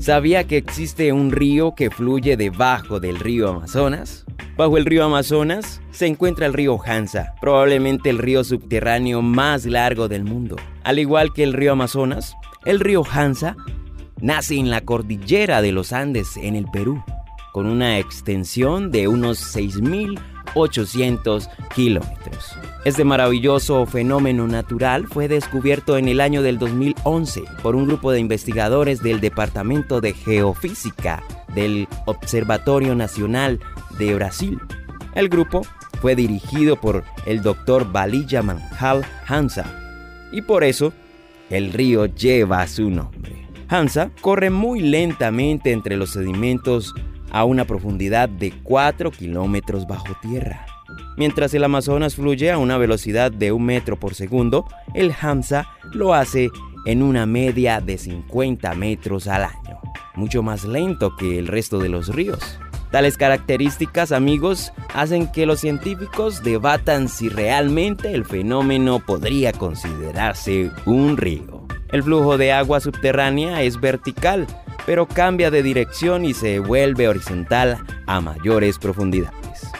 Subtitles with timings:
[0.00, 4.24] ¿Sabía que existe un río que fluye debajo del río Amazonas?
[4.56, 10.06] Bajo el río Amazonas se encuentra el río Hansa, probablemente el río subterráneo más largo
[10.06, 10.54] del mundo.
[10.84, 13.56] Al igual que el río Amazonas, el río Hansa
[14.20, 17.02] nace en la cordillera de los Andes en el Perú,
[17.52, 19.38] con una extensión de unos
[20.54, 22.56] 6.800 kilómetros.
[22.84, 28.20] Este maravilloso fenómeno natural fue descubierto en el año del 2011 por un grupo de
[28.20, 31.22] investigadores del Departamento de Geofísica
[31.54, 33.60] del Observatorio Nacional
[33.98, 34.58] de Brasil.
[35.14, 35.62] El grupo
[36.00, 39.66] fue dirigido por el doctor Balilla Manjal Hansa
[40.30, 40.92] y por eso
[41.50, 43.46] el río lleva su nombre.
[43.68, 46.94] Hansa corre muy lentamente entre los sedimentos
[47.30, 50.66] a una profundidad de 4 kilómetros bajo tierra.
[51.16, 56.14] Mientras el Amazonas fluye a una velocidad de un metro por segundo, el Hansa lo
[56.14, 56.50] hace
[56.86, 59.80] en una media de 50 metros al año,
[60.14, 62.58] mucho más lento que el resto de los ríos.
[62.90, 71.18] Tales características, amigos, hacen que los científicos debatan si realmente el fenómeno podría considerarse un
[71.18, 71.66] río.
[71.92, 74.46] El flujo de agua subterránea es vertical,
[74.88, 77.76] pero cambia de dirección y se vuelve horizontal
[78.06, 79.36] a mayores profundidades.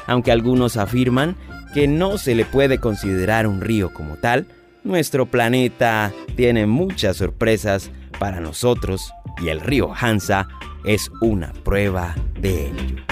[0.07, 1.35] Aunque algunos afirman
[1.73, 4.49] que no se le puede considerar un río como tal,
[4.85, 9.11] nuestro planeta tiene muchas sorpresas para nosotros
[9.43, 10.47] y el río Hansa
[10.85, 13.03] es una prueba de ello.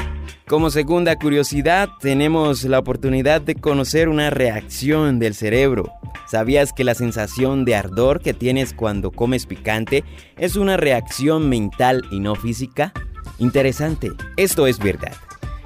[0.47, 5.95] Como segunda curiosidad, tenemos la oportunidad de conocer una reacción del cerebro.
[6.27, 10.03] ¿Sabías que la sensación de ardor que tienes cuando comes picante
[10.37, 12.93] es una reacción mental y no física?
[13.39, 15.13] Interesante, esto es verdad,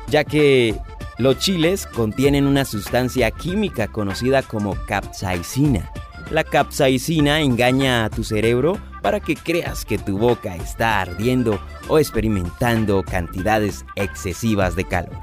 [0.08, 0.76] ya que
[1.16, 5.90] los chiles contienen una sustancia química conocida como capsaicina.
[6.30, 11.98] La capsaicina engaña a tu cerebro para que creas que tu boca está ardiendo o
[11.98, 15.18] experimentando cantidades excesivas de calor.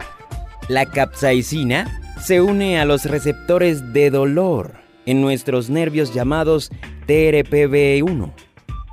[0.67, 6.69] La capsaicina se une a los receptores de dolor en nuestros nervios llamados
[7.07, 8.31] TRPV1.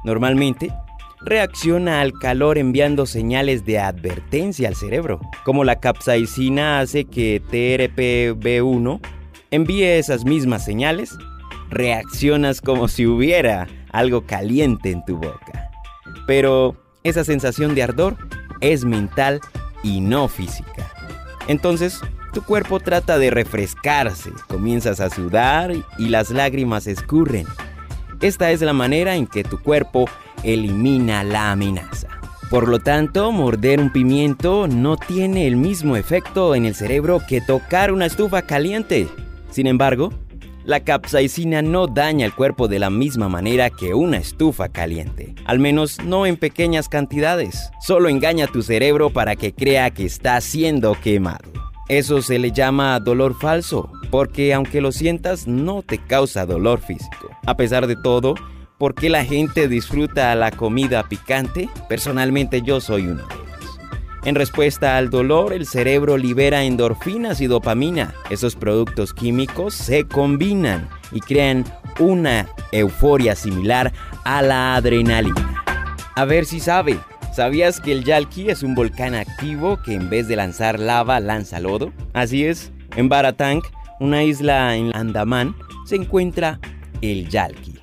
[0.05, 0.73] Normalmente,
[1.25, 5.21] reacciona al calor enviando señales de advertencia al cerebro.
[5.45, 9.01] Como la capsaicina hace que TRPV1
[9.51, 11.17] envíe esas mismas señales,
[11.71, 15.71] reaccionas como si hubiera algo caliente en tu boca.
[16.27, 18.17] Pero esa sensación de ardor
[18.61, 19.41] es mental
[19.83, 20.91] y no física.
[21.49, 22.01] Entonces,
[22.35, 27.47] tu cuerpo trata de refrescarse, comienzas a sudar y las lágrimas escurren.
[28.21, 30.07] Esta es la manera en que tu cuerpo
[30.43, 32.09] elimina la amenaza.
[32.51, 37.41] Por lo tanto, morder un pimiento no tiene el mismo efecto en el cerebro que
[37.41, 39.09] tocar una estufa caliente.
[39.51, 40.13] Sin embargo,
[40.65, 45.61] la capsaicina no daña el cuerpo de la misma manera que una estufa caliente, al
[45.61, 47.71] menos no en pequeñas cantidades.
[47.81, 51.74] Solo engaña a tu cerebro para que crea que está siendo quemado.
[51.89, 57.31] Eso se le llama dolor falso, porque aunque lo sientas no te causa dolor físico.
[57.47, 58.35] A pesar de todo,
[58.79, 61.69] ¿por qué la gente disfruta la comida picante?
[61.89, 63.45] Personalmente yo soy uno de
[64.25, 68.15] en respuesta al dolor, el cerebro libera endorfinas y dopamina.
[68.31, 71.65] Esos productos químicos se combinan y crean
[71.99, 73.93] una euforia similar
[74.25, 75.63] a la adrenalina.
[76.15, 76.99] A ver si sabe,
[77.35, 81.59] ¿sabías que el Yalki es un volcán activo que en vez de lanzar lava lanza
[81.59, 81.93] lodo?
[82.13, 83.63] Así es, en Baratang,
[83.99, 86.61] una isla en Andamán, se encuentra
[87.01, 87.75] el Yalki.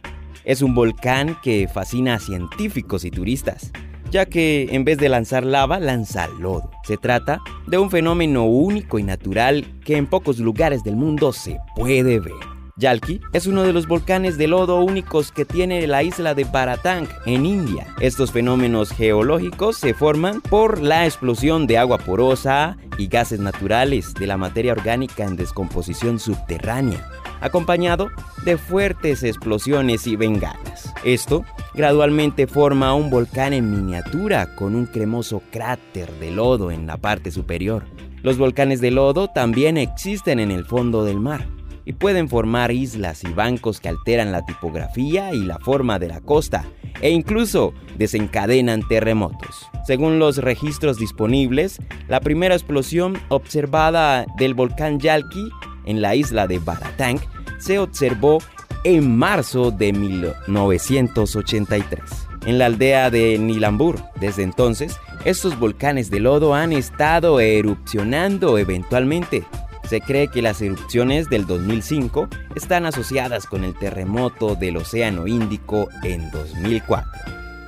[0.46, 3.72] Es un volcán que fascina a científicos y turistas
[4.12, 6.70] ya que en vez de lanzar lava, lanza lodo.
[6.84, 11.60] Se trata de un fenómeno único y natural que en pocos lugares del mundo se
[11.76, 12.34] puede ver.
[12.78, 17.08] Yalki es uno de los volcanes de lodo únicos que tiene la isla de Baratang
[17.26, 17.88] en India.
[18.00, 24.28] Estos fenómenos geológicos se forman por la explosión de agua porosa y gases naturales de
[24.28, 27.08] la materia orgánica en descomposición subterránea
[27.42, 28.12] acompañado
[28.46, 30.94] de fuertes explosiones y bengalas.
[31.04, 36.98] Esto gradualmente forma un volcán en miniatura con un cremoso cráter de lodo en la
[36.98, 37.84] parte superior.
[38.22, 41.48] Los volcanes de lodo también existen en el fondo del mar
[41.86, 46.22] y pueden formar islas y bancos que alteran la tipografía y la forma de la
[46.22, 46.66] costa
[47.02, 49.68] e incluso desencadenan terremotos.
[49.86, 55.50] Según los registros disponibles, la primera explosión observada del volcán Yalki
[55.86, 57.20] en la isla de Baratang
[57.60, 58.40] se observó
[58.84, 62.02] en marzo de 1983
[62.46, 64.00] en la aldea de Nilambur.
[64.20, 69.44] Desde entonces, estos volcanes de lodo han estado erupcionando eventualmente.
[69.92, 75.90] Se cree que las erupciones del 2005 están asociadas con el terremoto del Océano Índico
[76.04, 77.12] en 2004.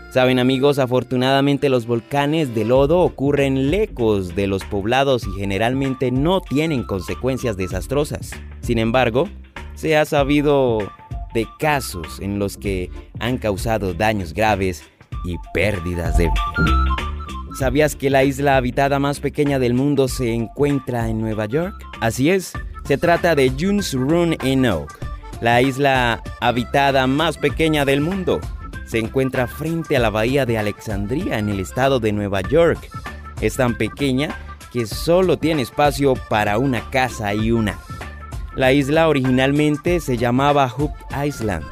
[0.10, 6.40] Saben amigos, afortunadamente los volcanes de lodo ocurren lejos de los poblados y generalmente no
[6.40, 8.32] tienen consecuencias desastrosas.
[8.62, 9.28] Sin embargo,
[9.74, 10.78] se ha sabido
[11.34, 12.90] de casos en los que
[13.20, 14.82] han causado daños graves
[15.26, 17.13] y pérdidas de vida.
[17.58, 21.76] ¿Sabías que la isla habitada más pequeña del mundo se encuentra en Nueva York?
[22.02, 22.54] Así es,
[22.86, 24.92] se trata de Junes Run Enoch,
[25.42, 28.40] la isla habitada más pequeña del mundo.
[28.86, 32.90] Se encuentra frente a la bahía de Alexandria en el estado de Nueva York.
[33.42, 34.36] Es tan pequeña
[34.72, 37.78] que solo tiene espacio para una casa y una
[38.56, 40.94] la isla originalmente se llamaba Hook
[41.26, 41.66] Island,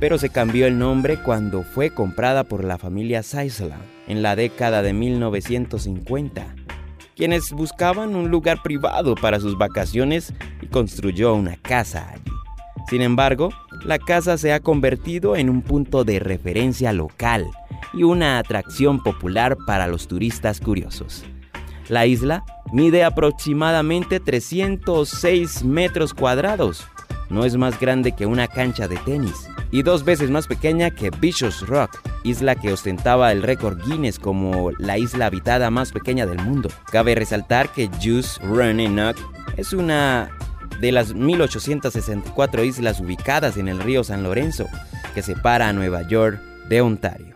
[0.00, 4.82] pero se cambió el nombre cuando fue comprada por la familia Sisland en la década
[4.82, 6.54] de 1950,
[7.14, 12.32] quienes buscaban un lugar privado para sus vacaciones y construyó una casa allí.
[12.88, 13.50] Sin embargo,
[13.84, 17.46] la casa se ha convertido en un punto de referencia local
[17.92, 21.24] y una atracción popular para los turistas curiosos.
[21.88, 26.86] La isla mide aproximadamente 306 metros cuadrados.
[27.30, 31.10] No es más grande que una cancha de tenis y dos veces más pequeña que
[31.10, 36.42] Bishop's Rock, isla que ostentaba el récord Guinness como la isla habitada más pequeña del
[36.42, 36.68] mundo.
[36.90, 38.98] Cabe resaltar que Juice Running
[39.56, 40.30] es una
[40.80, 44.66] de las 1864 islas ubicadas en el río San Lorenzo,
[45.14, 47.35] que separa a Nueva York de Ontario.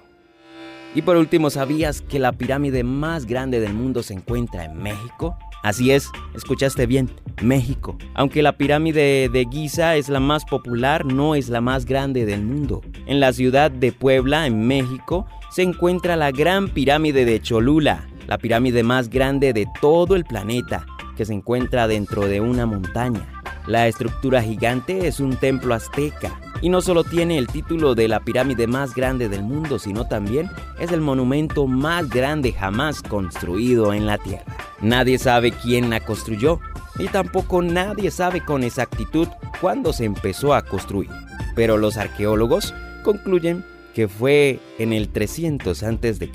[0.92, 5.36] Y por último, ¿sabías que la pirámide más grande del mundo se encuentra en México?
[5.62, 7.08] Así es, escuchaste bien,
[7.42, 7.96] México.
[8.14, 12.42] Aunque la pirámide de Giza es la más popular, no es la más grande del
[12.42, 12.80] mundo.
[13.06, 18.38] En la ciudad de Puebla, en México, se encuentra la gran pirámide de Cholula, la
[18.38, 23.28] pirámide más grande de todo el planeta, que se encuentra dentro de una montaña.
[23.66, 28.20] La estructura gigante es un templo azteca y no solo tiene el título de la
[28.20, 34.06] pirámide más grande del mundo, sino también es el monumento más grande jamás construido en
[34.06, 34.56] la Tierra.
[34.80, 36.60] Nadie sabe quién la construyó
[36.98, 39.28] y tampoco nadie sabe con exactitud
[39.60, 41.10] cuándo se empezó a construir.
[41.54, 43.64] Pero los arqueólogos concluyen
[43.94, 46.30] que fue en el 300 a.C.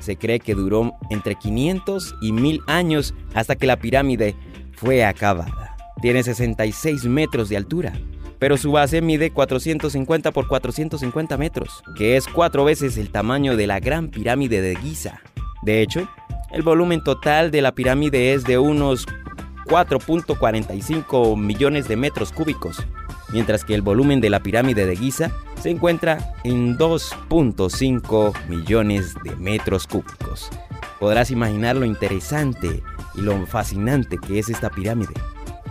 [0.00, 4.34] Se cree que duró entre 500 y 1000 años hasta que la pirámide
[4.72, 5.76] fue acabada.
[6.00, 7.92] Tiene 66 metros de altura
[8.38, 13.66] pero su base mide 450 por 450 metros, que es cuatro veces el tamaño de
[13.66, 15.20] la Gran Pirámide de Giza.
[15.62, 16.08] De hecho,
[16.52, 19.06] el volumen total de la pirámide es de unos
[19.66, 22.86] 4.45 millones de metros cúbicos,
[23.32, 29.34] mientras que el volumen de la pirámide de Giza se encuentra en 2.5 millones de
[29.36, 30.50] metros cúbicos.
[31.00, 32.82] Podrás imaginar lo interesante
[33.16, 35.14] y lo fascinante que es esta pirámide.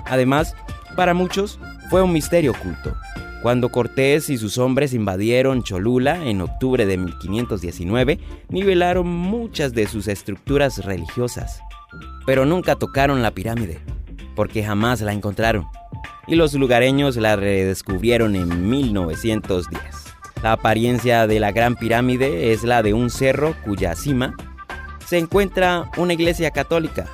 [0.05, 0.55] Además,
[0.95, 1.59] para muchos,
[1.89, 2.95] fue un misterio oculto.
[3.41, 8.19] Cuando Cortés y sus hombres invadieron Cholula en octubre de 1519,
[8.49, 11.61] nivelaron muchas de sus estructuras religiosas,
[12.25, 13.79] pero nunca tocaron la pirámide,
[14.35, 15.67] porque jamás la encontraron,
[16.25, 19.79] y los lugareños la redescubrieron en 1910.
[20.41, 24.35] La apariencia de la Gran Pirámide es la de un cerro cuya cima
[25.05, 27.05] se encuentra una iglesia católica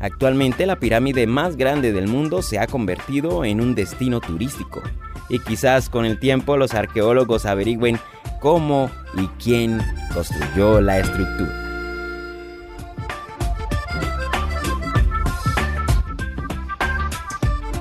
[0.00, 4.82] Actualmente la pirámide más grande del mundo se ha convertido en un destino turístico
[5.28, 7.98] y quizás con el tiempo los arqueólogos averigüen
[8.40, 9.80] cómo y quién
[10.14, 11.62] construyó la estructura.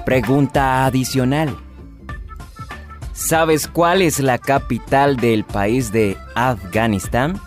[0.05, 1.57] Pregunta adicional.
[3.13, 7.41] ¿Sabes cuál es la capital del país de Afganistán?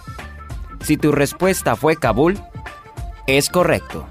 [0.80, 2.36] Si tu respuesta fue Kabul,
[3.26, 4.06] es correcto.